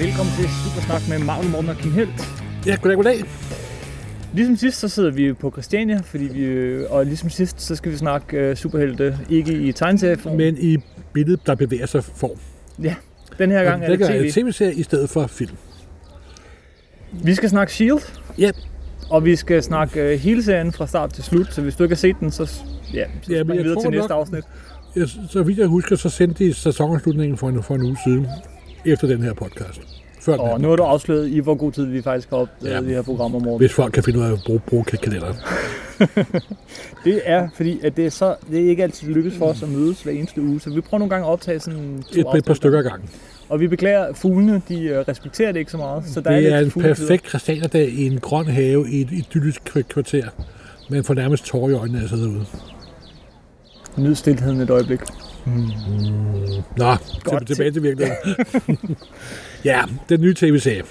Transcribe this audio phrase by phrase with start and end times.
[0.00, 2.10] velkommen til Supersnak med Magne Morten og Kim Helt.
[2.66, 3.22] Ja, goddag, goddag.
[4.34, 7.96] Ligesom sidst, så sidder vi på Christiania, fordi vi, og ligesom sidst, så skal vi
[7.96, 10.36] snakke uh, superhelte, ikke i tegneserieform.
[10.36, 10.76] Men i
[11.12, 12.38] billedet, der bevæger sig form.
[12.82, 12.94] Ja,
[13.38, 14.30] den her gang er det tv.
[14.42, 15.56] tv-serie i stedet for film.
[17.12, 18.00] Vi skal snakke S.H.I.E.L.D.,
[18.38, 18.50] Ja,
[19.10, 21.94] og vi skal snakke uh, hele serien fra start til slut, så hvis du ikke
[21.94, 22.60] har set den, så,
[22.94, 24.44] ja, så Ja, men jeg videre tror til næste nok- afsnit.
[24.96, 28.26] jeg, så vidt jeg husker, så sendte de sæsonafslutningen for en, for en uge siden,
[28.86, 29.80] efter den her podcast.
[30.20, 32.80] Før Og nu har du afsløret, i hvor god tid vi faktisk har opdaget Ja.
[32.80, 33.58] det her program om morgenen.
[33.58, 35.34] Hvis folk kan finde ud af at bruge, bruge kalenderen.
[37.04, 39.68] Det er fordi, at det er, så, det er ikke altid lykkes for os at
[39.68, 42.44] mødes hver eneste uge, så vi prøver nogle gange at optage sådan to Et, et
[42.44, 43.08] par stykker ad gangen.
[43.48, 46.56] Og vi beklager, fuglene de øh, respekterer det ikke så meget, så der Det er,
[46.56, 50.24] er en perfekt christianerdag i en grøn have i et idyllisk kvarter.
[50.90, 52.44] Man får nærmest tårer i øjnene af at sidde derude.
[53.96, 55.00] Nyd stilheden et øjeblik.
[56.76, 56.94] Nå,
[57.24, 57.46] Godt.
[57.46, 58.96] til, tilbage til virkeligheden.
[59.64, 60.82] ja, den nye tv-serie.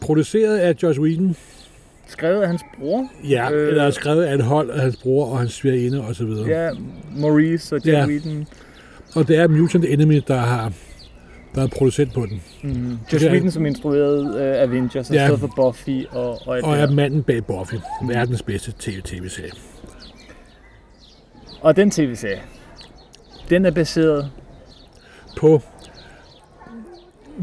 [0.00, 1.36] Produceret af Josh Whedon.
[2.08, 3.68] Skrevet af hans bror, Ja, Øh.
[3.68, 6.48] eller skrevet af et hold af hans bror og hans svigerinde og så videre.
[6.48, 6.70] ja,
[7.16, 8.06] Maurice og Jack Ja.
[8.06, 8.46] Whedon.
[9.14, 10.72] Og det er Mutant Enemy, der har
[11.54, 12.42] været producent på den.
[12.62, 12.90] Mm.
[12.90, 15.22] Josh Det er- Whedon, som instruerede uh, Avengers og Ja.
[15.22, 15.34] ja.
[15.34, 17.74] for Buffy og, og, Og er manden bag Buffy.
[18.08, 19.50] Verdens bedste TV-serie.
[21.60, 22.40] og den tv-serie,
[23.50, 24.30] den er baseret,
[25.36, 25.62] På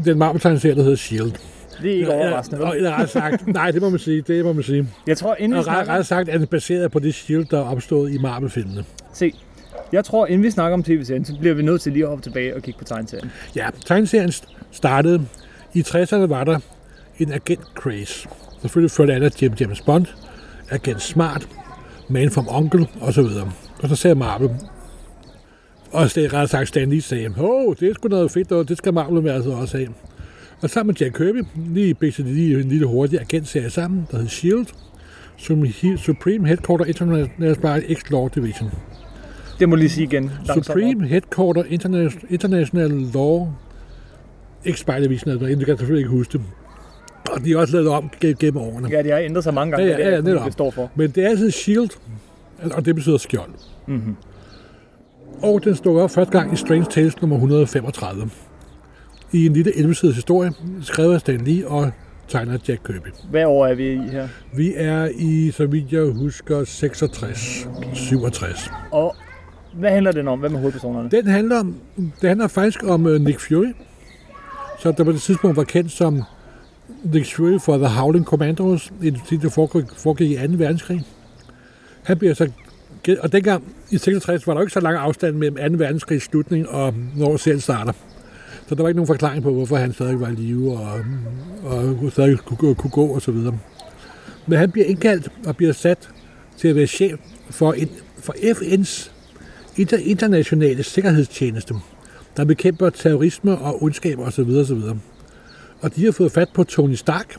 [0.04, 1.34] den Marvel-tegneserie, der hedder S.H.I.E.L.D.
[1.82, 2.76] det er ikke overraskende, vel?
[2.76, 4.22] eller sagt, nej, det må man sige.
[4.22, 4.88] Det må man sige.
[5.06, 7.64] Jeg tror, inden vi snakker, ret sagt er den baseret på det S.H.I.E.L.D., der er
[7.64, 8.84] opstået i Marvel-filmene.
[9.12, 9.34] se,
[9.92, 12.22] jeg tror, inden vi snakker om tv-serien, så bliver vi nødt til lige at hoppe
[12.22, 13.30] tilbage og kigge på tegneserien.
[13.56, 14.32] Ja, tegneserien
[14.70, 15.26] startede.
[15.74, 16.58] I 60'erne var der
[17.18, 18.28] en agent craze.
[18.60, 20.06] Selvfølgelig førte alle James, James Bond,
[20.70, 21.48] Agent Smart,
[22.08, 23.24] Man from Uncle osv.
[23.82, 24.50] Og så sagde Marvel,
[25.92, 28.68] og det er ret sagt Stan Lee sagde, åh, det er sgu noget fedt, og
[28.68, 29.88] det skal Marvel så også have.
[30.62, 31.42] Og sammen med Jack Kirby,
[31.74, 34.66] lige bæste de lige en lille hurtig agentserie sammen, der hed S.H.I.E.L.D.,
[35.36, 38.70] som Supreme Headquarter International X-Law Division.
[39.58, 40.30] Det må lige sige igen.
[40.54, 43.48] Supreme Headquarter International, International Law
[44.68, 46.40] X-Spy Division, altså, jeg kan selvfølgelig ikke huske det.
[47.30, 48.88] Og de er også lavet om ge- gennem årene.
[48.90, 50.44] Ja, det har ændret sig mange gange, Ja, ja, hvad det, ja, er, netop.
[50.44, 50.90] det står for.
[50.94, 51.90] Men det er altid SHIELD,
[52.72, 53.50] og det betyder skjold.
[53.86, 54.16] Mm-hmm.
[55.42, 58.30] Og den stod op første gang i Strange Tales nummer 135.
[59.32, 60.52] I en lille 11 historie,
[60.82, 61.90] skrevet af Stan Lee og
[62.28, 63.08] tegnet af Jack Kirby.
[63.30, 64.28] Hvad år er vi i her?
[64.56, 68.70] Vi er i, så vidt jeg husker, 66, 67.
[68.90, 69.16] Og
[69.74, 70.40] hvad handler den om?
[70.40, 71.10] Hvem er hovedpersonerne?
[71.10, 73.72] Den handler, om, det handler faktisk om uh, Nick Fury,
[74.78, 76.22] som der på det tidspunkt var kendt som
[77.04, 80.52] Nick Fury for The Howling Commandos, en tid, der foregik, foregik i 2.
[80.56, 81.04] verdenskrig.
[82.02, 82.50] Han bliver så
[83.20, 85.84] og dengang i 66 var der jo ikke så lang afstand mellem 2.
[85.84, 87.92] verdenskrigs slutning og når serien starter.
[88.68, 91.00] Så der var ikke nogen forklaring på, hvorfor han stadig var i live og,
[91.64, 93.58] og stadig kunne, gå- kunne gå og så videre.
[94.46, 96.08] Men han bliver indkaldt og bliver sat
[96.58, 97.18] til at være chef
[97.50, 97.88] for, en,
[98.18, 99.10] for FN's
[99.80, 101.74] inter- internationale sikkerhedstjeneste,
[102.36, 104.40] der bekæmper terrorisme og ondskab osv.
[104.50, 104.80] osv.
[105.80, 107.36] Og de har fået fat på Tony Stark,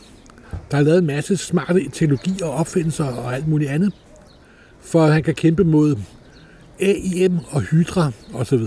[0.71, 3.93] der har lavet en masse smarte teknologi og opfindelser og alt muligt andet,
[4.81, 5.95] for at han kan kæmpe mod
[6.79, 8.59] AIM og Hydra osv.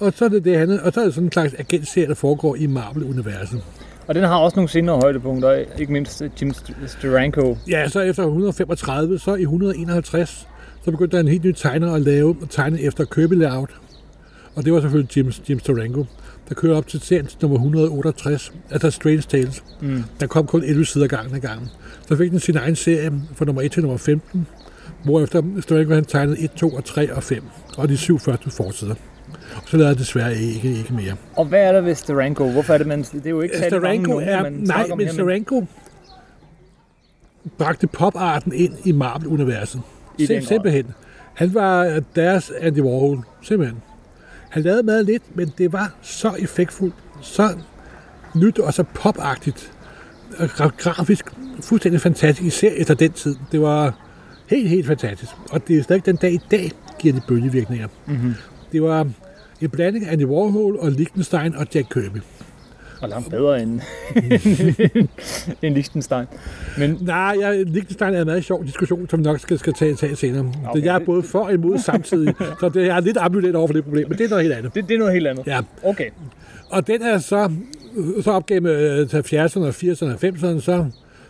[0.00, 2.14] Og så er det det andet, og så er det sådan en slags agentserie, der
[2.14, 3.62] foregår i Marvel-universet.
[4.06, 6.52] Og den har også nogle senere højdepunkter, ikke mindst Jim
[6.86, 7.56] Steranko.
[7.68, 10.48] Ja, så efter 135, så i 151,
[10.84, 13.70] så begyndte der en helt ny tegner at lave og tegne efter Kirby layout.
[14.54, 16.04] Og det var selvfølgelig James, James Tarango,
[16.48, 19.64] der kørte op til serien nummer 168, altså Strange Tales.
[19.80, 20.04] Mm.
[20.20, 21.68] Der kom kun 11 sider gangen ad gangen.
[22.08, 24.46] Så fik den sin egen serie fra nummer 1 til nummer 15,
[25.04, 27.44] hvorefter Tarango han tegnede 1, 2 og 3 og 5,
[27.76, 28.94] og de syv første forsider.
[29.66, 31.16] Så lavede jeg desværre ikke, ikke mere.
[31.36, 32.50] Og hvad er der ved Steranko?
[32.50, 33.02] Hvorfor er det, man...
[33.02, 35.66] Det er jo ikke særlig mange numre, er, man nej, men Steranko
[37.58, 39.80] bragte poparten ind i Marvel-universet.
[40.18, 40.86] I den Sim, simpelthen.
[41.34, 43.82] Han var deres Andy Warhol, simpelthen.
[44.50, 47.58] Han lavede meget lidt, men det var så effektfuldt, så
[48.34, 49.72] nyt og så popagtigt,
[50.76, 51.24] grafisk
[51.60, 53.36] fuldstændig fantastisk, især efter den tid.
[53.52, 53.94] Det var
[54.46, 55.32] helt, helt fantastisk.
[55.50, 57.88] Og det er stadig den dag i dag, giver det bølgevirkninger.
[58.06, 58.34] Mm-hmm.
[58.72, 59.08] Det var
[59.60, 62.18] en blanding af Andy Warhol og Liechtenstein og Jack Kirby.
[63.00, 63.80] Og langt bedre end,
[65.62, 66.26] end Liechtenstein.
[66.78, 69.94] Men Nej, jeg, Liechtenstein er en meget sjov diskussion, som vi nok skal, skal tage,
[69.94, 70.40] tage senere.
[70.40, 70.70] Okay.
[70.70, 70.84] Okay.
[70.84, 73.74] Jeg er både for og imod samtidig, så det, jeg er lidt ambivalent over for
[73.74, 74.74] det problem, men det er noget helt andet.
[74.74, 75.46] det, det er noget helt andet.
[75.46, 75.60] Ja.
[75.84, 76.10] Okay.
[76.70, 77.50] Og den er så,
[78.22, 80.86] så op gennem øh, 70'erne og 80'erne og 90'erne, så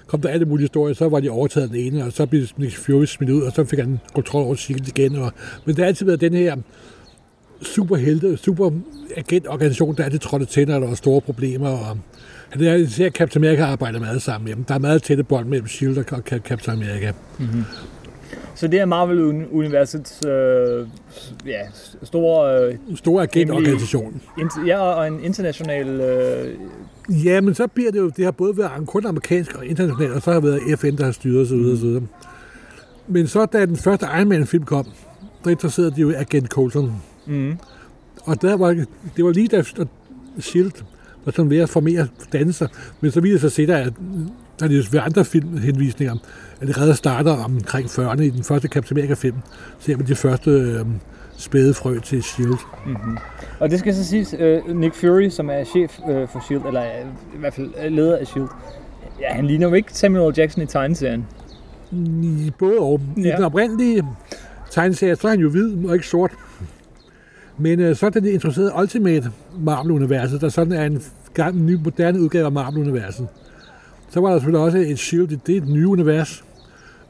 [0.06, 2.76] kom der alle mulige historier, så var de overtaget den ene, og så blev Nick
[2.76, 5.16] Fury smidt ud, og så fik han kontrol over Secret igen.
[5.16, 5.32] Og,
[5.64, 6.56] men det har altid været den her
[7.62, 8.70] superhelte, super
[9.16, 11.68] agentorganisation, der altid trådte til, når der var store problemer.
[11.68, 11.98] Og
[12.48, 14.64] han er især Captain America arbejder meget sammen med dem.
[14.64, 15.98] Der er meget tætte bånd mellem S.H.I.E.L.D.
[16.12, 17.12] og Captain America.
[17.38, 17.64] Mm-hmm.
[18.54, 20.86] Så det er Marvel-universets øh,
[21.46, 21.60] ja,
[22.02, 22.64] store...
[22.64, 24.22] Øh, store agentorganisation.
[24.66, 25.86] Ja, og en international...
[26.00, 26.54] Øh...
[27.24, 30.22] Ja, men så bliver det jo, det har både været kun amerikansk og internationalt, og
[30.22, 31.56] så har det været FN, der har styret osv.
[31.56, 31.72] Mm.
[31.72, 32.06] osv.
[33.08, 34.86] Men så da den første Iron Man-film kom,
[35.44, 36.92] der interesserede de jo Agent Coulson.
[37.28, 37.58] Mm.
[38.24, 38.68] Og der var,
[39.16, 40.84] det var lige da S.H.I.E.L.D.
[41.24, 42.68] var sådan ved at formere dannelser,
[43.00, 43.92] men så viser sig senere, at
[44.58, 46.16] der er det ved andre filmhenvisninger,
[46.60, 49.36] at det redder starter omkring 40'erne i den første Captain America-film,
[49.78, 50.86] ser man de første øh,
[51.36, 52.58] spæde frø til S.H.I.E.L.D.
[52.86, 53.18] Mm-hmm.
[53.60, 56.82] Og det skal så siges, uh, Nick Fury, som er chef uh, for S.H.I.E.L.D., eller
[56.82, 58.48] uh, i hvert fald leder af S.H.I.E.L.D.,
[59.20, 61.26] ja, han ligner jo ikke Samuel Jackson i tegneserien.
[62.22, 63.00] I både og.
[63.16, 63.22] Ja.
[63.22, 64.04] I den oprindelige
[64.70, 66.32] tegneserie, så er han jo hvid og ikke sort.
[67.58, 71.02] Men øh, så er det introduceret Ultimate Marvel-universet, der sådan er en
[71.34, 73.28] gang ny, moderne udgave af Marvel-universet.
[74.10, 76.44] Så var der selvfølgelig også et Shield, det er et nye univers.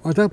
[0.02, 0.28] Og der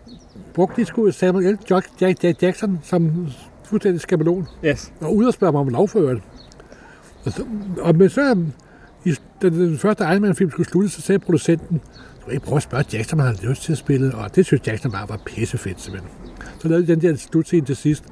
[0.53, 1.57] brugte de sgu Samuel L.
[1.69, 3.27] Jack, Jack, Jack Jackson som
[3.63, 4.47] fuldstændig skabelon.
[4.65, 4.93] Yes.
[5.01, 6.21] Og ud og spørge mig om lovføret.
[7.25, 7.45] Og, så,
[7.81, 8.37] og men så,
[9.05, 11.81] i, da den første Iron Man-film skulle slutte, så sagde producenten,
[12.25, 14.45] du ikke prøve at spørge Jackson, om han havde lyst til at spille, og det
[14.45, 16.11] synes Jackson bare var pissefedt, simpelthen.
[16.59, 18.03] Så lavede de den der slutscene til sidst,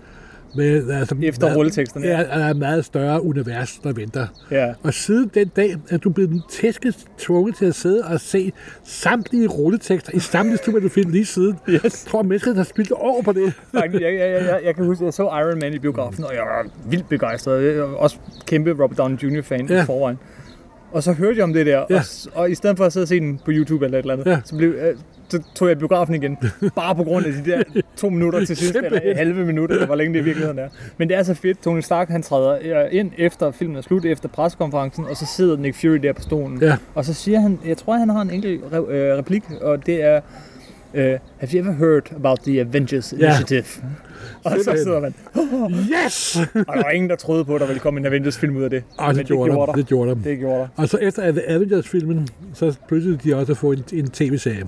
[0.55, 2.07] med, altså, Efter meget, rulleteksterne.
[2.07, 4.27] Ja, der er et meget større univers, der venter.
[4.51, 4.73] Ja.
[4.83, 8.51] Og siden den dag, at du blevet tæsket tvunget til at sidde og se
[8.83, 11.59] samtlige rulletekster i samtlige studier, film lige siden.
[11.69, 11.83] Yes.
[11.83, 13.53] Jeg tror, mennesket har spildt over på det.
[13.73, 16.33] Faktisk, jeg, jeg, jeg, jeg, kan huske, at jeg så Iron Man i biografen, og
[16.33, 17.75] jeg var vildt begejstret.
[17.75, 18.17] Jeg var også
[18.47, 19.41] kæmpe Robert Downey Jr.
[19.41, 19.83] fan ja.
[19.83, 20.19] i forvejen.
[20.93, 21.95] Og så hørte jeg om det der, ja.
[21.95, 22.03] og,
[22.33, 24.25] og i stedet for at sidde og se den på YouTube eller et eller andet,
[24.25, 24.39] ja.
[24.45, 24.95] så, blev, øh,
[25.29, 26.37] så tog jeg biografen igen.
[26.75, 27.63] Bare på grund af de der
[27.97, 30.69] to minutter til sidst, eller halve minutter, eller hvor længe det i virkeligheden er.
[30.97, 31.63] Men det er så fedt.
[31.63, 35.81] Tony Stark, han træder ind efter filmen er slut, efter pressekonferencen, og så sidder Nick
[35.81, 36.61] Fury der på stolen.
[36.61, 36.77] Ja.
[36.95, 40.21] Og så siger han, jeg tror, han har en enkelt øh, replik, og det er,
[40.93, 40.99] Uh,
[41.37, 43.63] have you ever heard about the Avengers Initiative?
[44.45, 44.49] Ja.
[44.51, 45.13] Og så sidder man,
[46.05, 46.37] yes!
[46.53, 48.69] og der var ingen, der troede på, at der ville komme en Avengers-film ud af
[48.69, 48.83] det.
[48.97, 49.75] Og det, det, gjorde, gjorde der.
[49.75, 50.15] det gjorde der.
[50.23, 50.67] Det gjorde der.
[50.75, 54.65] Og så efter Avengers-filmen, så pludselig de også at få en, en tv-serie.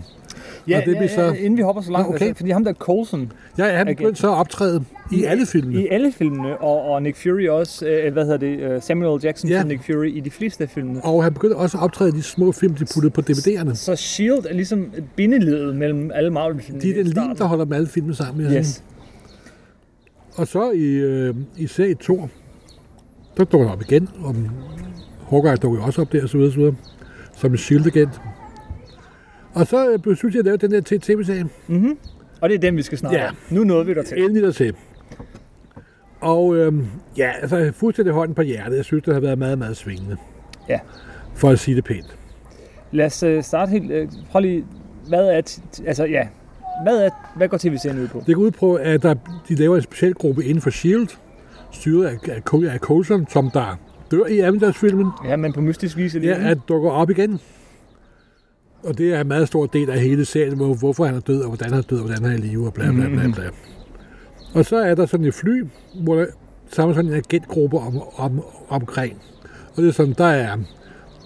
[0.68, 1.22] Ja, og det ja, så...
[1.22, 2.26] ja, inden vi hopper så langt, okay.
[2.26, 3.32] altså, fordi ham der Coulson...
[3.58, 5.82] Ja, ja han begyndte så at optræde i, i alle filmene.
[5.82, 9.50] I alle filmene, og, og Nick Fury også, øh, hvad hedder det, øh, Samuel Jackson
[9.50, 9.64] ja.
[9.64, 11.06] Nick Fury i de fleste af filmene.
[11.06, 13.76] Og han begyndte også at optræde i de små film, de puttede på DVD'erne.
[13.76, 14.46] Så, S.H.I.E.L.D.
[14.46, 16.82] er ligesom et bindeledet mellem alle Marvel-filmene.
[16.82, 18.46] De er den lim, der holder med alle filmene sammen.
[18.46, 18.84] Yes.
[20.36, 22.30] Og så i, øh, i serie 2,
[23.38, 24.36] der dukker op igen, og
[25.30, 26.76] Hawkeye dukker også op der, og så videre, så videre
[27.36, 28.35] som en S.H.I.E.L.D.-agent.
[29.56, 31.46] Og så øh, besluttede jeg at lave den der tv-serie.
[31.68, 31.98] Mm-hmm.
[32.42, 33.30] Og det er den, vi skal snakke ja.
[33.30, 33.36] om.
[33.50, 34.24] Nu nåede vi der til.
[34.24, 34.76] Endelig der til.
[36.22, 36.88] Og øhm,
[37.18, 38.78] ja, altså fuldstændig hånden på hjertet.
[38.78, 40.18] Jeg synes, det har været meget, meget svingende.
[40.70, 40.80] Ja.
[41.36, 42.18] For at sige det pænt.
[42.92, 43.92] Lad os øh, starte helt...
[43.92, 44.66] Øh, prøv lige...
[45.08, 45.42] Hvad er...
[45.50, 46.28] T- altså, ja.
[46.84, 48.24] Hvad, er, hvad går tv-serien ud på?
[48.28, 49.16] Det går ud på, at der,
[49.50, 51.18] de laver en speciel gruppe inden for S.H.I.E.L.D.,
[51.72, 53.80] styret af, af, af Coulson, som der
[54.12, 55.08] dør i Avengers-filmen.
[55.26, 56.16] Ja, men på mystisk vis.
[56.16, 57.40] Ja, at dukker op igen.
[58.86, 61.42] Og det er en meget stor del af hele serien, hvor, hvorfor han er død,
[61.42, 63.28] og hvordan han er død, og hvordan han er i live, og bla bla bla.
[63.36, 63.44] bla.
[64.54, 65.66] Og så er der sådan et fly,
[66.04, 66.26] hvor der
[66.72, 69.18] samler sådan en agentgruppe om, om, omkring.
[69.76, 70.58] Og det er sådan, der er,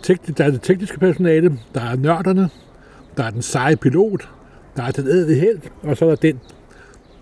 [0.03, 2.49] tek, der er det tekniske personale, der er nørderne,
[3.17, 4.29] der er den seje pilot,
[4.77, 6.39] der er den ædle held, og så er der den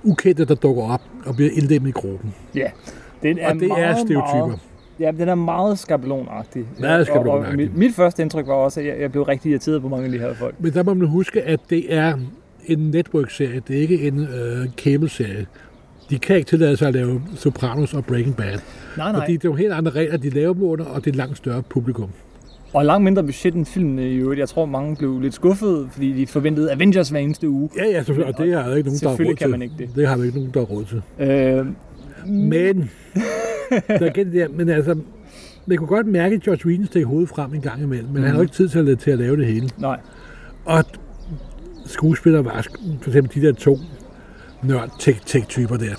[0.04, 2.34] ukendte, der dukker op og bliver indlemmet i gruppen.
[2.56, 2.72] Ja,
[3.24, 4.46] det er og det meget, er stereotyper.
[4.46, 4.60] Meget
[5.00, 6.66] Ja, den er meget skabelonagtig.
[6.80, 7.46] Meget skabelonagtig.
[7.48, 9.90] Og, og mit, mit første indtryk var også, at jeg, jeg blev rigtig irriteret på
[9.90, 10.56] mange af de her folk.
[10.60, 12.18] Men der må man huske, at det er
[12.66, 15.46] en network-serie, det er ikke en øh, cable-serie.
[16.10, 18.60] De kan ikke tillade sig at lave Sopranos og Breaking Bad.
[18.98, 19.22] Nej, nej.
[19.22, 21.16] Fordi det er jo helt andre regler, de laver dem under, og det er et
[21.16, 22.10] langt større publikum.
[22.74, 24.40] Og langt mindre budget end filmene i øvrigt.
[24.40, 27.70] Jeg tror, mange blev lidt skuffet, fordi de forventede Avengers hver eneste uge.
[27.78, 28.36] Ja, ja, selvfølgelig.
[28.36, 29.36] Og det har ikke nogen, der har råd til.
[29.36, 29.90] kan man ikke det.
[29.96, 31.02] Det har vi ikke nogen, der har råd til.
[31.20, 31.66] Øh,
[32.26, 32.90] men,
[33.70, 34.96] der er der, men altså,
[35.66, 38.24] man kunne godt mærke, at George Whedon steg hovedet frem en gang imellem, men mm.
[38.24, 39.70] han havde ikke tid til at, til at lave det hele.
[39.78, 40.00] Nej.
[40.66, 40.84] Og
[41.86, 42.66] skuespillere var
[43.02, 43.80] for eksempel de der to
[44.64, 45.96] nørd-tech-typer der.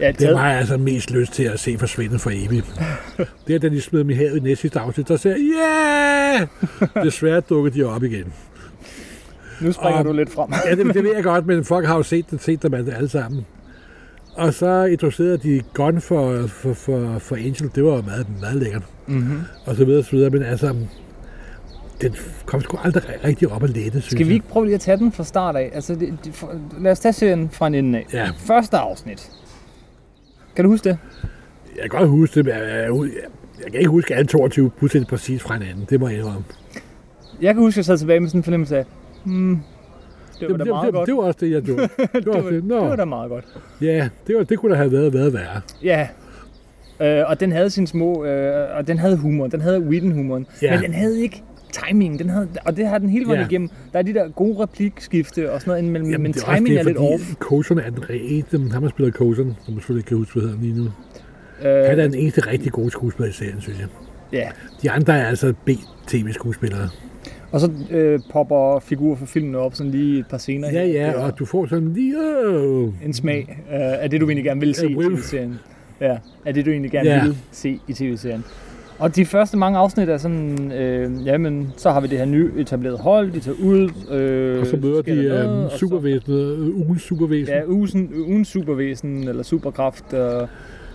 [0.00, 2.80] Ja, det har jeg altså mest lyst til at se forsvinde for evigt.
[3.46, 6.46] det er, da de smed dem i havet i næste sidste afsnit, der sagde yeah!
[7.04, 8.32] Desværre dukkede de op igen.
[9.60, 10.50] Nu springer og, du lidt frem.
[10.66, 13.08] ja, det, det ved jeg godt, men folk har jo set, det, set dem alle
[13.08, 13.46] sammen.
[14.36, 17.70] Og så introducerede de Gun for, for, for, for Angel.
[17.74, 18.82] Det var meget, meget lækkert.
[19.06, 19.40] Mm-hmm.
[19.66, 20.30] Og så videre, så videre.
[20.30, 20.74] Men altså,
[22.00, 22.14] den
[22.46, 25.12] kom sgu aldrig rigtig op og lette, Skal vi ikke prøve lige at tage den
[25.12, 25.70] fra start af?
[25.74, 28.06] Altså, det, det, for, lad os tage serien fra en ende af.
[28.12, 28.30] Ja.
[28.38, 29.30] Første afsnit.
[30.56, 30.98] Kan du huske det?
[31.74, 32.90] Jeg kan godt huske det, men jeg, jeg,
[33.64, 35.86] jeg kan ikke huske alle 22 fuldstændig præcis fra hinanden.
[35.90, 36.44] Det må jeg indrømme.
[37.40, 38.84] Jeg kan huske, at jeg sad tilbage med sådan en fornemmelse af,
[39.24, 39.60] hmm,
[40.40, 41.06] det var da meget det, godt.
[41.06, 41.82] det, var også det, jeg gjorde.
[41.98, 42.64] Det var, det, var, det.
[42.64, 43.44] Nå, det var da meget godt.
[43.80, 45.60] ja, det, var, det kunne da have været, været værre.
[45.82, 46.08] Ja.
[47.00, 50.74] Øh, og den havde sin små, øh, og den havde humor, den havde Whedon-humoren, Ja.
[50.74, 53.46] men den havde ikke timing, den havde, og det har den hele vejen Ja.
[53.46, 53.68] igennem.
[53.92, 56.66] Der er de der gode replikskifte og sådan noget, men, Jamen, men det er timing
[56.74, 57.34] det, er lidt fordi off.
[57.38, 58.70] Coacherne er den rigtige.
[58.72, 60.84] Ham, der spiller Coacheren, som jeg selvfølgelig ikke kan huske, hvad hedder lige nu.
[61.68, 63.88] Øh, Han er den eneste rigtig gode skuespiller i serien, synes jeg.
[64.32, 64.48] ja.
[64.82, 66.88] De andre er altså B-tv-skuespillere.
[67.56, 70.68] Og så øh, popper figurer fra filmen op sådan lige et par scener.
[70.70, 70.84] Ja, her.
[70.84, 72.14] ja, Det er og du får sådan lige...
[72.46, 75.58] Øh, En smag øh, af det, du egentlig gerne vil se i tv-serien.
[76.00, 77.24] Ja, af det, du egentlig gerne Ja.
[77.24, 78.44] vil se i tv-serien.
[78.98, 82.50] Og de første mange afsnit er sådan, øh, jamen, så har vi det her nye
[82.58, 83.90] etablerede hold, de tager ud.
[84.12, 87.54] Øh, og så møder de der noget, øh, så- supervæsenet, øh, ugens supervæsen.
[87.54, 90.04] Ja, ugen, ugens supervæsen eller superkraft.
[90.14, 90.48] Øh, og,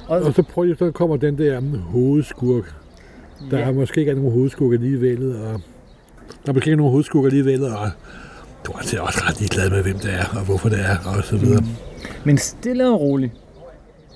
[0.08, 2.74] Og så prøver så kommer den der hovedskurk.
[3.52, 3.64] Der Ja.
[3.68, 5.62] er måske ikke nogen hovedskurk alligevel, og
[6.46, 7.90] der er måske ikke nogen hovedskurk alligevel, og
[8.66, 11.24] du er altså også ret ligeglad med, hvem det er, og hvorfor det er, og
[11.24, 11.62] så videre.
[11.62, 11.68] Mm.
[12.24, 13.32] Men stille og roligt,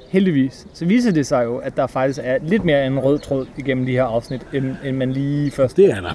[0.10, 3.46] heldigvis, så viser det sig jo, at der faktisk er lidt mere en rød tråd
[3.58, 6.14] igennem de her afsnit, end, end man lige først Det er der.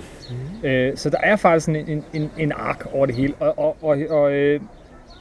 [0.64, 3.35] Øh, så der er faktisk en, en, en, en ark over det hele.
[3.35, 4.61] Og, og, og, og, øh,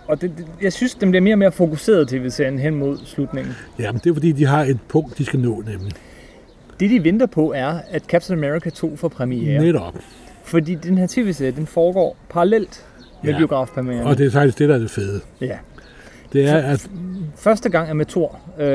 [0.08, 3.54] og det, det, jeg synes, den bliver mere og mere fokuseret tv-serien hen mod slutningen.
[3.80, 5.94] Ja, men det er fordi, de har et punkt, de skal nå nemlig.
[6.80, 9.62] Det, de venter på, er, at Captain America 2 får premiere.
[9.62, 9.96] Netop.
[10.50, 12.86] Fordi den her tv-serie, den foregår parallelt
[13.24, 13.32] med Ja.
[13.32, 13.38] ja.
[13.38, 14.08] biografpremieren.
[14.08, 15.22] Og det er faktisk det, der er det fede.
[15.42, 15.58] Ja.
[16.34, 16.90] Det er, at
[17.36, 18.40] Første gang er med Thor.
[18.60, 18.66] Øh,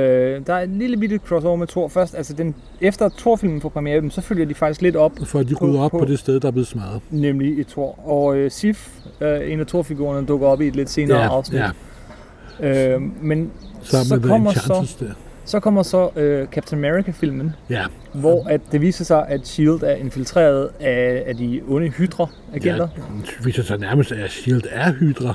[0.46, 2.14] der er en lille bitte crossover med Thor først.
[2.14, 5.54] Altså den, efter Thor-filmen får premiere, så følger de faktisk lidt op, for at de
[5.54, 7.00] rydder op på, på- det sted, der er blevet smadret.
[7.10, 8.08] nemlig i Thor.
[8.08, 8.88] Og øh, Sif,
[9.20, 11.60] øh, en af Thor-figurerne, dukker op i et lidt senere afsnit.
[11.60, 13.50] ja, Øh, men
[13.82, 15.06] så med kommer så, der.
[15.44, 17.84] Så kommer så øh, Captain America-filmen, Ja,
[18.14, 19.82] hvor at det viser sig, at S.H.I.E.L.D.
[19.82, 22.88] er infiltreret af, af de onde Hydra-agenter.
[22.96, 23.02] ja,
[23.38, 24.66] det viser sig nærmest, at S.H.I.E.L.D.
[24.70, 25.34] er Hydra.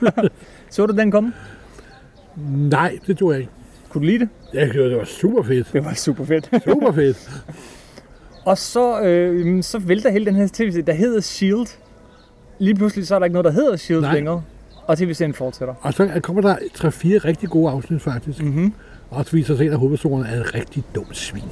[0.70, 1.32] Så du den komme?
[2.48, 3.52] Nej, det tror jeg ikke.
[3.88, 4.28] Kunne du lide det?
[4.54, 5.72] Jeg synes, det var super fedt.
[5.72, 6.50] Det var super fedt.
[6.64, 7.30] Super fedt.
[8.44, 11.68] og så, øh, så vælter hele den her tv der hedder S.H.I.E.L.D.
[12.58, 14.02] Lige pludselig så er der ikke noget, der hedder S.H.I.E.L.D.
[14.02, 14.14] Nej.
[14.14, 14.42] længere.
[14.90, 15.74] Og tv-serien fortsætter.
[15.80, 18.42] Og så kommer der tre-fire rigtig gode afsnit, faktisk.
[18.42, 18.72] Mm-hmm.
[19.10, 21.42] Og så viser sig, at en af hovedpersonerne er en rigtig dum svin.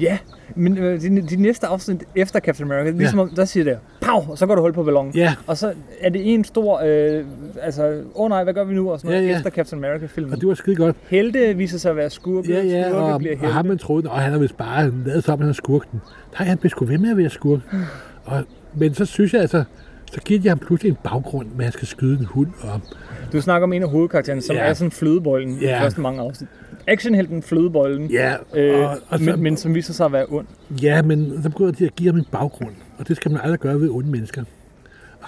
[0.00, 0.18] Ja,
[0.54, 4.30] men øh, de, de, næste afsnit efter Captain America, ligesom om, der siger det, pow,
[4.30, 5.12] og så går du hul på ballonen.
[5.14, 7.24] Ja, Og så er det en stor, øh,
[7.62, 8.90] altså, åh oh nej, hvad gør vi nu?
[8.90, 9.36] Og sådan noget, Ja, ja.
[9.36, 10.32] efter Captain America-filmen.
[10.32, 10.96] og det var skide godt.
[11.08, 13.52] Helte viser sig at være skurke, Ja, ja, skurke og, bliver og helte.
[13.52, 16.00] ham man troede, og han har vist bare lavet som, at han er skurken.
[16.38, 17.60] Nej, han blev sgu ved med at være skurk.
[18.24, 18.42] Og,
[18.74, 19.64] men så synes jeg altså,
[20.16, 22.48] så giver de ham pludselig en baggrund med, at han skal skyde en hund.
[22.60, 22.80] Og,
[23.32, 24.62] Du snakker om en af hovedkaraktererne, som Ja.
[24.62, 25.74] er sådan flødebøjlen i Ja.
[25.74, 26.48] de første mange afsnit.
[26.86, 30.46] Actionhelten flødebøjlen, ja, øh, og, og så, men, men som viser sig at være ond.
[30.82, 32.74] ja, men så begynder de at give ham en baggrund.
[32.98, 34.44] Og det skal man aldrig gøre ved onde mennesker.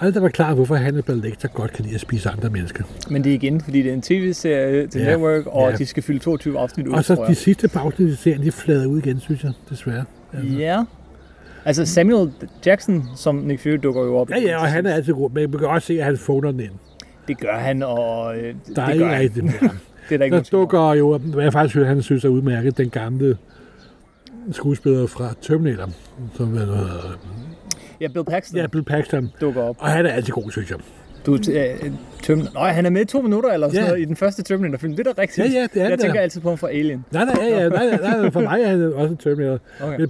[0.01, 2.83] Aldrig være klar, hvorfor han er lektor godt kan lide at spise andre mennesker.
[3.09, 5.11] Men det er igen, fordi det er en tv-serie til Ja.
[5.11, 5.75] Network, og Ja.
[5.77, 8.51] de skal fylde 22 afsnit ud, Og så de sidste par afsnit i serien, de
[8.51, 10.03] flader ud igen, synes jeg, desværre.
[10.33, 10.53] Altså.
[10.57, 10.83] Ja.
[11.65, 12.31] Altså Samuel
[12.65, 14.29] Jackson, som Nick Fury dukker jo op.
[14.29, 16.51] Ja, ja, og han er altid god, men man kan også se, at han phoner
[16.51, 16.71] den ind.
[17.27, 19.21] Det gør han, og øh, Der det ikke gør han.
[19.21, 19.45] rigtigt.
[20.09, 22.77] Det er der ikke Der dukker jo, hvad jeg faktisk synes, han synes er udmærket,
[22.77, 23.37] den gamle
[24.51, 25.89] skuespiller fra Terminator,
[26.35, 27.17] som hedder,
[28.01, 29.29] Ja, Bill Paxton ja, Bill Paxton.
[29.41, 29.75] dukker op.
[29.79, 30.77] Og han er altid god, synes jeg.
[31.37, 31.91] Du, øh,
[32.23, 32.53] Terminator.
[32.53, 33.87] Nå, han er med i to minutter eller sådan Ja.
[33.87, 34.95] noget i den første Terminator-film.
[34.95, 35.47] Det er da rigtigt.
[35.53, 36.21] Ja, ja, det er Jeg det tænker da.
[36.21, 37.05] altid på ham fra Alien.
[37.11, 39.59] Nej, nej, ja, ja, nej, nej, nej, for mig er han også en Terminator.
[39.83, 40.07] Okay.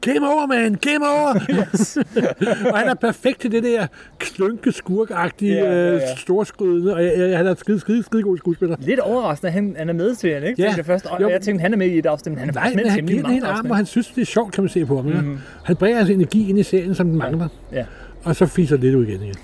[0.00, 0.74] Game over, man!
[0.74, 1.34] Game over!
[1.74, 1.96] Yes.
[2.72, 3.86] og han er perfekt til det der
[4.18, 6.16] klønke, skurkagtige, Ja, ja, ja, ja.
[6.16, 8.76] storskrydende, og ja, ja, han er skide, skide, skide god skuespiller.
[8.80, 10.62] Lidt overraskende, han, han er med til han, ikke?
[10.62, 10.72] Ja.
[10.76, 11.06] Det første.
[11.06, 11.28] Og Jo.
[11.28, 13.06] jeg tænkte, han er med i et afsnit, men han er Nej, med men han
[13.06, 15.04] giver den arm, og han synes, det er sjovt, kan man se på ham.
[15.04, 15.24] Mm-hmm.
[15.28, 15.38] Mhm.
[15.64, 17.48] Han bringer altså energi ind i serien, som den mangler.
[17.72, 17.84] Ja.
[18.24, 19.22] Og så fiser lidt ud igen.
[19.22, 19.34] igen.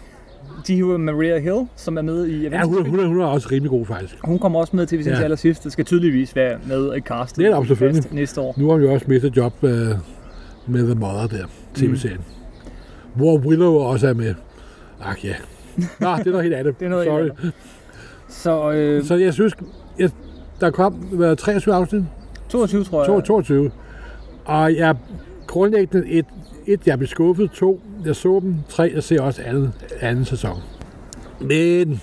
[0.66, 3.48] De hiver Maria Hill, som er med i Ja, hun, hun, er, hun er også
[3.52, 4.16] rimelig god, faktisk.
[4.24, 5.16] hun kommer også med til vi Ja.
[5.18, 5.22] ja.
[5.24, 5.64] allersidst.
[5.64, 7.38] Det skal tydeligvis være med i castet.
[7.38, 8.04] Det er der selvfølgelig.
[8.12, 8.54] Næste år.
[8.58, 9.70] Nu har vi jo også mistet job øh,
[10.66, 12.18] med The Mother der, tv-serien.
[12.18, 12.24] Mm.
[13.14, 14.34] Hvor Willow også er med.
[15.04, 15.34] Ach ja.
[15.76, 15.84] Nå,
[16.18, 16.74] det er noget helt andet.
[16.80, 17.22] Det er noget Sorry.
[17.42, 17.54] helt
[18.28, 19.54] Så øh, Så jeg synes,
[19.98, 20.10] jeg,
[20.60, 22.02] der kom hvad, 23 afsnit,
[22.48, 23.06] 22, tror jeg.
[23.06, 23.26] 22.
[23.26, 23.70] 22.
[24.44, 24.96] Og jeg
[25.52, 26.26] grundlæggende et,
[26.66, 29.68] et, jeg blev skuffet, to, jeg så dem, tre, jeg ser også anden,
[30.00, 30.56] anden sæson.
[31.40, 32.00] Men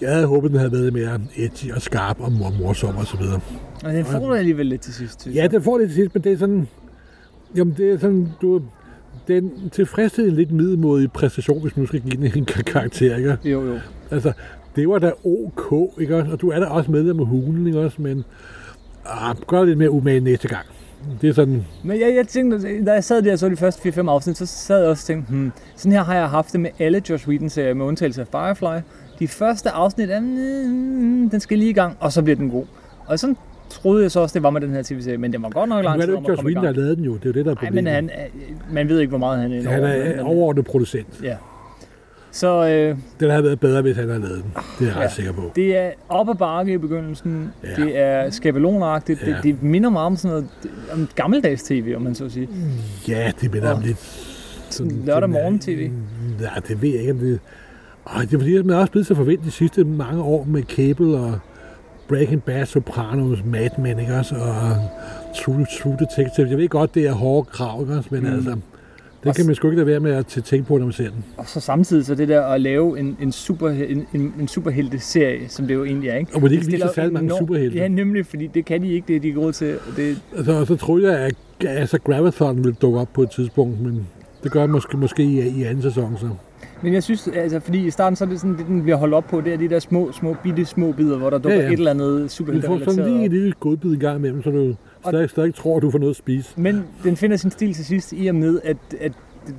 [0.00, 3.16] jeg havde håbet, den havde været mere edgy og skarp og mor morsom og så
[3.16, 3.40] videre.
[3.84, 5.26] Og den får du alligevel lidt til sidst.
[5.34, 6.68] Ja, det får det til sidst, men det er sådan...
[7.56, 8.62] Jamen, det er sådan, du...
[9.28, 13.38] Den tilfredsstillede en lidt middelmodig præstation, hvis man skal give den en kar- karakter, ikke?
[13.44, 13.78] Jo, jo.
[14.10, 14.32] Altså,
[14.76, 16.32] det var da ok, ikke også?
[16.32, 18.02] Og du er da også medlem af hulen, ikke også?
[18.02, 18.24] Men
[19.06, 20.66] Ah, gør lidt mere umage næste gang.
[21.20, 21.64] Det er sådan...
[21.82, 24.46] Men jeg, jeg tænkte, da jeg sad der og så de første 4-5 afsnit, så
[24.46, 27.28] sad jeg også og tænkte, hmm, sådan her har jeg haft det med alle Josh
[27.28, 28.82] Whedon-serier, med undtagelse af Firefly.
[29.18, 32.64] De første afsnit er, mm, den skal lige i gang, og så bliver den god.
[33.06, 33.36] Og sådan
[33.70, 35.84] troede jeg så også, det var med den her tv-serie, men det var godt nok
[35.84, 36.66] lang tid om at komme i gang.
[36.66, 37.84] Josh Whedon, der lavede den jo, det er jo det, der er problemet.
[37.84, 38.30] Nej, men han,
[38.70, 41.20] man ved ikke, hvor meget han er Han er overordnet producent.
[41.22, 41.36] Ja.
[42.34, 44.52] Så, øh, den havde været bedre, hvis han havde lavet den.
[44.78, 45.52] Det er jeg ja, ret sikker på.
[45.56, 47.52] Det er op ad bakke i begyndelsen.
[47.64, 47.82] Ja.
[47.82, 49.22] Det er skabelonagtigt.
[49.22, 49.26] Ja.
[49.26, 50.48] Det, det, minder meget om sådan noget
[50.92, 52.48] om gammeldags tv, om man så sige.
[53.08, 53.98] Ja, det minder om lidt...
[54.70, 55.90] Sådan, lørdag morgen tv.
[56.40, 57.40] Ja, det ved jeg ikke, om det...
[58.06, 60.62] Ej, det er fordi, man er også blevet så forventet de sidste mange år med
[60.62, 61.38] Cable og
[62.08, 64.34] Breaking Bad, Sopranos, Mad Men, ikke også?
[64.34, 64.76] Og
[65.36, 66.48] True, True Detective.
[66.48, 68.08] Jeg ved godt, det er hårde krav, ikke også?
[68.12, 68.34] Men mm.
[68.34, 68.56] altså,
[69.24, 71.24] det kan man sgu ikke lade være med at tænke på, når man ser den.
[71.36, 75.48] Og så samtidig så det der at lave en, en, super, en, en, en superhelte-serie,
[75.48, 76.34] som det jo egentlig er, ikke?
[76.34, 77.78] Og hvor de ikke viser særlig mange superhelte.
[77.78, 79.76] Ja, nemlig, fordi det kan de ikke, det er de gode til.
[79.96, 80.20] Det...
[80.36, 81.34] Altså, og så troede jeg, at
[81.68, 84.06] altså, Gravathon ville dukke op på et tidspunkt, men
[84.42, 86.28] det gør måske, måske i, i anden sæson, så.
[86.82, 89.14] Men jeg synes, altså, fordi i starten, så er det sådan, det den bliver holdt
[89.14, 91.64] op på, det er de der små, små, bitte små bidder, hvor der dukker ja,
[91.64, 91.72] ja.
[91.72, 94.50] et eller andet superhelte Du får sådan lige en lille godbid i gang imellem, så
[94.50, 94.74] du
[95.08, 96.60] stadig, stadig tror, du får noget at spise.
[96.60, 99.12] Men den finder sin stil til sidst i og med, at, at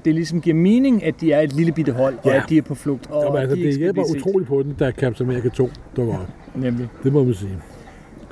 [0.06, 2.30] det ligesom giver mening, at de er et lille bitte hold, ja.
[2.30, 3.12] og at de er på flugt.
[3.12, 6.30] Og Jamen, altså, de det hjælper utroligt på den, der Captain America 2 dukker op.
[6.56, 6.88] Nemlig.
[7.04, 7.58] Det må man sige.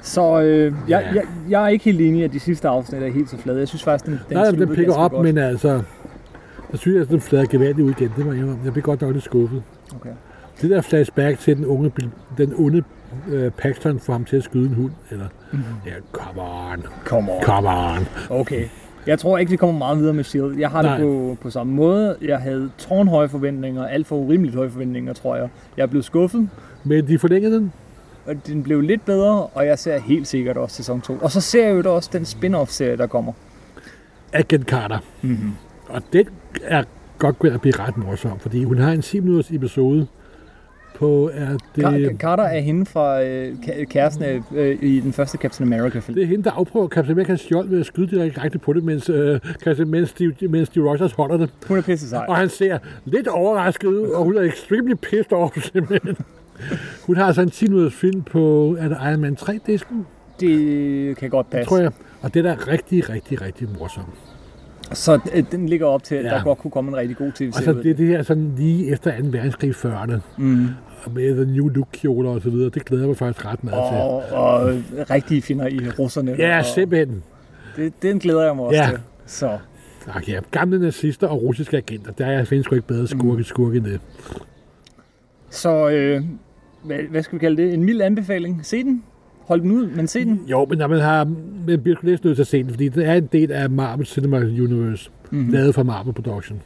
[0.01, 1.15] Så øh, jeg, ja.
[1.15, 3.60] jeg, jeg er ikke helt enig i, at de sidste afsnit er helt så flade.
[3.60, 5.24] Jeg synes faktisk, den, den Nej, den pikker op, godt.
[5.24, 5.82] men altså...
[6.72, 8.12] Jeg synes, at den flader gevaldigt ud igen.
[8.17, 9.63] Det var jeg, jeg blev godt nok lidt skuffet.
[9.96, 10.10] Okay.
[10.62, 11.91] Det der flashback til den unge,
[12.38, 12.84] den onde
[13.27, 15.25] øh, Paxton får ham til at skyde en hund, eller...
[15.51, 15.65] Mm-hmm.
[15.86, 16.84] Ja, come on.
[17.05, 17.43] Come on.
[17.43, 18.08] Come on.
[18.29, 18.65] Okay.
[19.08, 20.60] Jeg tror ikke, vi kommer meget videre med S.H.I.E.L.D.
[20.60, 20.98] Jeg har Nej.
[20.98, 22.15] det på, på samme måde.
[22.22, 25.50] Jeg havde tårnhøje forventninger, alt for urimeligt høje forventninger, tror jeg.
[25.77, 26.50] Jeg er blevet skuffet.
[26.84, 27.73] Men de forlængede den?
[28.26, 31.17] Og den blev lidt bedre, og jeg ser helt sikkert også sæson 2.
[31.21, 33.34] Og så ser jeg jo også den spin-off-serie, der kommer.
[34.34, 34.99] Agent Carter.
[35.21, 35.52] Mm-hmm.
[35.89, 36.28] Og den
[36.63, 36.84] er
[37.17, 40.08] godt ved at blive ret morsom, fordi hun har en 10 minutters episode,
[40.95, 42.15] på, er det...
[42.19, 43.56] Carter er hende fra øh,
[43.89, 46.15] kæresten øh, i den første Captain America-film.
[46.15, 49.10] Det er hende, der afprøver Captain America skjold ved at skyde direkte på det, mens,
[49.10, 49.39] øh,
[49.88, 51.49] mens, Steve, mens Steve Rogers holder det.
[51.67, 52.25] Hun er pisse sej.
[52.29, 56.17] Og han ser lidt overrasket ud, og hun er extremely pissed off, simpelthen.
[57.06, 60.06] hun har altså en 10 minutters film på, er det Iron Man 3-disken?
[60.39, 61.60] Det kan godt passe.
[61.60, 61.91] Det tror jeg.
[62.21, 64.33] Og det er da rigtig, rigtig, rigtig morsomt.
[64.91, 66.30] Så øh, den ligger op til, at ja.
[66.30, 67.67] der godt kunne komme en rigtig god tv-serie.
[67.67, 69.28] Altså det, det her sådan lige efter 2.
[69.28, 70.17] verdenskrig 40'erne.
[70.38, 70.67] Mm.
[71.13, 72.69] Med The New Look kjoler og så videre.
[72.69, 73.98] Det glæder mig faktisk ret meget til.
[73.98, 74.76] Og, og
[75.10, 76.36] rigtige finder i russerne.
[76.38, 77.24] Ja, og, simpelthen.
[77.76, 78.89] Det, den glæder jeg mig også ja.
[78.89, 79.00] til.
[79.26, 79.58] Så.
[80.06, 80.39] Tak, ja.
[80.52, 82.12] Gamle nazister og russiske agenter.
[82.12, 83.43] Der er, findes sgu ikke bedre skurke, mm.
[83.43, 84.00] skurke end det.
[85.50, 86.22] Så øh,
[86.84, 87.74] hvad, hvad skal vi kalde det?
[87.74, 88.65] En mild anbefaling.
[88.65, 89.04] Se den.
[89.45, 90.41] Hold den ud, men se den.
[90.47, 91.23] Jo, men man har
[91.67, 94.06] man bliver næsten nødt til at se den, fordi det er en del af Marvel
[94.06, 95.51] Cinema Universe, mm-hmm.
[95.51, 96.62] lavet fra Marvel Production.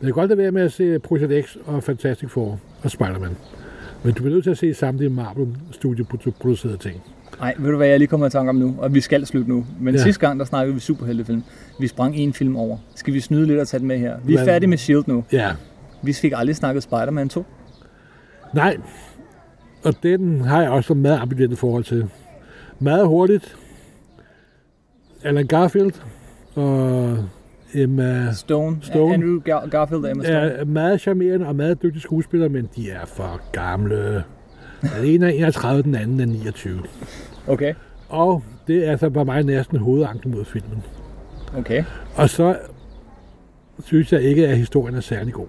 [0.00, 2.90] Men jeg kan godt lade være med at se Project X og Fantastic Four og
[2.90, 3.36] Spider-Man.
[4.02, 6.04] Men du bliver nødt til at se samtlige Marvel Studio
[6.40, 7.02] producerede ting.
[7.40, 8.74] Nej, ved du hvad jeg lige kommer i tanke om nu?
[8.78, 9.66] Og vi skal slutte nu.
[9.80, 10.02] Men ja.
[10.02, 11.42] sidste gang, der snakkede vi superheltefilm.
[11.80, 12.78] Vi sprang en film over.
[12.94, 14.16] Skal vi snyde lidt og tage den med her?
[14.24, 15.08] Vi er Men, færdige med S.H.I.E.L.D.
[15.08, 15.24] nu.
[15.32, 15.50] Ja.
[16.02, 17.44] Vi fik aldrig snakket Spider-Man 2.
[18.54, 18.76] Nej,
[19.86, 22.06] og den har jeg også meget ambivalent forhold til.
[22.78, 23.56] Meget hurtigt.
[25.22, 25.92] Alan Garfield
[26.54, 27.18] og
[27.74, 28.76] Emma Stone.
[28.82, 29.14] Stone.
[29.14, 30.38] Andrew Gar- Garfield og Emma Stone.
[30.38, 34.24] Er meget charmerende og meget dygtige skuespillere, men de er for gamle.
[34.82, 36.82] Den ene er 31, den anden er 29.
[37.46, 37.74] Okay.
[38.08, 40.82] Og det er så bare mig næsten hovedanken mod filmen.
[41.56, 41.84] Okay.
[42.16, 42.56] Og så
[43.84, 45.46] synes jeg ikke, at historien er særlig god.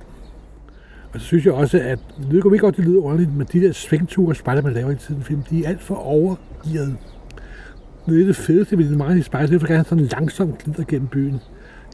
[1.13, 2.00] Og så synes jeg også, at
[2.32, 5.24] det går ikke godt, det lyder ordentligt, men de der svingture, Spider-Man laver i tiden
[5.24, 6.98] film, de er alt for overgivet.
[8.06, 10.84] Det er det fedeste ved mange af de Spider, det er, at sådan langsomt glider
[10.88, 11.39] gennem byen.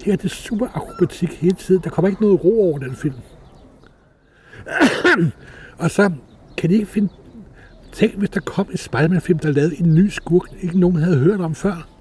[0.05, 1.81] Her er det super akrobatik hele tiden.
[1.83, 3.15] Der kommer ikke noget ro over den film.
[5.77, 6.11] og så
[6.57, 7.09] kan de ikke finde...
[7.91, 11.41] Tænk, hvis der kom en Spider-Man-film, der lavede en ny skurk, ikke nogen havde hørt
[11.41, 11.92] om før.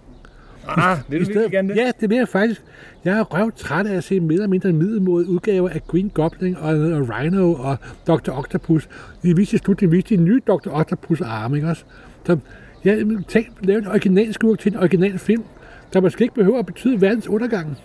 [0.68, 1.76] Ah, det er du gerne det?
[1.76, 2.62] Ja, det vil jeg faktisk.
[3.04, 6.56] Jeg er røv træt af at se mere eller mindre middelmåde udgaver af Green Goblin
[6.56, 8.30] og, og Rhino og Dr.
[8.32, 8.88] Octopus.
[9.22, 10.70] De viste i slutningen, viste de nye Dr.
[10.70, 11.84] Octopus arme, ikke også?
[12.26, 12.38] Så
[12.84, 15.44] jeg tænkte, lave en original skurk til en original film,
[15.92, 17.76] der måske ikke behøver at betyde verdens undergang.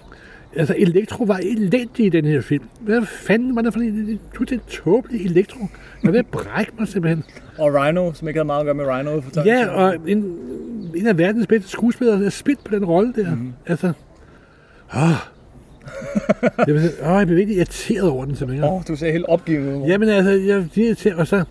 [0.58, 2.64] Altså, Elektro var elendig i den her film.
[2.80, 4.20] Hvad fanden var det for en,
[4.52, 5.60] en tåbelig Elektro?
[6.04, 7.24] Jeg vil brække mig simpelthen.
[7.58, 9.22] Og Rhino, som ikke havde meget at gøre med Rhino.
[9.22, 10.38] For ja, og en,
[10.96, 13.36] en af verdens bedste skuespillere er spidt på den rolle der.
[13.36, 13.54] Mm.
[13.66, 13.94] Altså,
[14.96, 15.02] åh.
[16.68, 18.64] jeg, vil, åh, jeg bliver virkelig irriteret over den simpelthen.
[18.70, 19.88] Åh, oh, du ser helt opgivet ud.
[19.88, 21.44] Jamen altså, jeg er irriteret, og så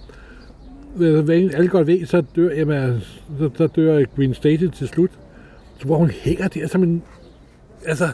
[0.96, 3.00] hvad alle godt ved, så dør, jamen,
[3.38, 5.10] så, så dør Green Stacy til slut.
[5.78, 7.02] Så hvor hun hænger der som en...
[7.86, 8.08] Altså,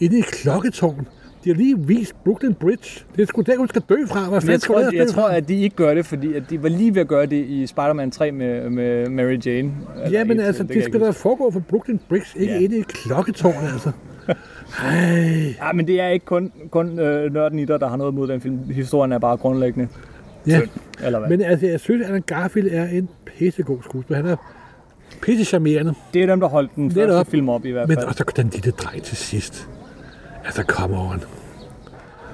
[0.00, 1.06] inde i et klokketårn.
[1.44, 3.04] De har lige vist Brooklyn Bridge.
[3.16, 4.28] Det er sgu der, hun skal dø fra.
[4.28, 6.94] Hvad jeg tror, jeg tror, at de ikke gør det, fordi at de var lige
[6.94, 9.72] ved at gøre det i Spider-Man 3 med, med Mary Jane.
[10.10, 12.60] Ja, men altså, det, det skal da foregå for Brooklyn Bridge, ikke ja.
[12.60, 13.90] inde i et klokketårn, altså.
[14.82, 15.54] Hey.
[15.62, 18.28] Ja, men det er ikke kun, kun øh, nørden i dig, der har noget mod
[18.28, 18.58] den film.
[18.70, 19.88] Historien er bare grundlæggende
[20.46, 20.60] Ja,
[21.04, 21.28] eller hvad?
[21.28, 24.22] men altså, jeg synes, at Garfield er en pissegod skuespiller.
[24.22, 24.36] Han er
[25.22, 25.94] pisse charmerende.
[26.14, 27.26] Det er dem, der holdt den første op.
[27.26, 27.98] film op i hvert fald.
[27.98, 29.68] Men og så den lille dreng til sidst.
[30.46, 31.22] Altså, come on.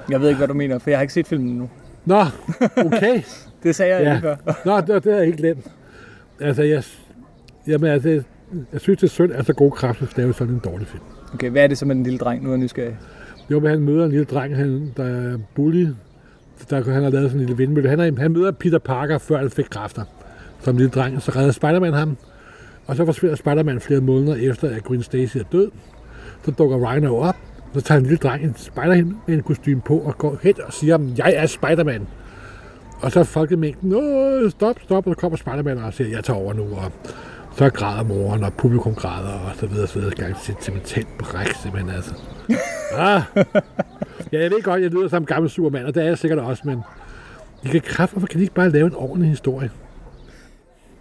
[0.09, 1.69] Jeg ved ikke, hvad du mener, for jeg har ikke set filmen nu.
[2.05, 2.23] Nå,
[2.77, 3.21] okay.
[3.63, 4.11] det sagde jeg ja.
[4.11, 4.35] lige før.
[4.65, 5.67] Nå, det, det er ikke glemt.
[6.39, 6.83] Altså, jeg,
[7.67, 8.09] jamen, altså,
[8.73, 11.03] jeg synes, det er synd, at så gode kræfter lave sådan en dårlig film.
[11.33, 12.43] Okay, hvad er det som en lille dreng?
[12.43, 12.97] Nu er jeg nysgerrig.
[13.51, 15.87] Jo, men han møder en lille dreng, han, der er bully.
[16.69, 17.89] Der, han har lavet sådan en lille vindmølle.
[17.89, 20.03] Han, er, han møder Peter Parker, før han fik kræfter.
[20.59, 22.17] Som lille dreng, så redder Spider-Man ham.
[22.87, 25.71] Og så forsvinder Spider-Man flere måneder efter, at Gwen Stacy er død.
[26.45, 27.35] Så dukker Rhino op,
[27.73, 30.73] så tager en lille dreng en spider med en kostume på og går hen og
[30.73, 32.07] siger, jeg er Spider-Man.
[33.01, 36.39] Og så er folkemængden, Åh, stop, stop, og så kommer Spider-Man og siger, jeg tager
[36.39, 36.63] over nu.
[36.63, 36.91] Og
[37.57, 40.15] så græder moren, og publikum græder, og så videre, så videre.
[40.15, 42.13] Gang sentimentalt bræk, simpelthen, altså.
[42.97, 43.21] Ah.
[44.31, 46.39] Ja, jeg ved godt, jeg lyder som en gammel supermand, og det er jeg sikkert
[46.39, 46.79] også, men
[47.63, 49.69] I kan kræfte, hvorfor kan de ikke bare lave en ordentlig historie?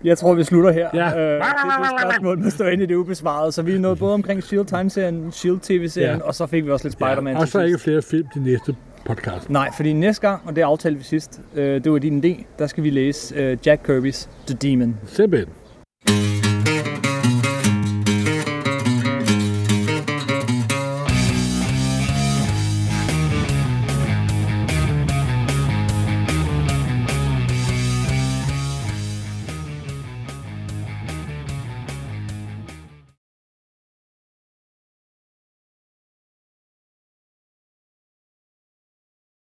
[0.05, 0.88] Jeg tror, vi slutter her.
[0.95, 1.07] Ja.
[1.07, 1.43] Øh, det
[1.81, 3.53] det spørgsmål, der står inde i det ubesvarede.
[3.53, 6.25] Så vi er nået både omkring Shield tegneserien, Shield tv-serien, ja.
[6.25, 7.35] og så fik vi også lidt Spider-Man.
[7.35, 7.41] Ja.
[7.41, 9.51] Og så er ikke flere film de næste podcast.
[9.51, 12.67] Nej, fordi næste gang, og det aftalte vi sidst, øh, det var din idé, der
[12.67, 14.97] skal vi læse øh, Jack Kirby's The Demon.
[15.07, 15.62] Simpelthen.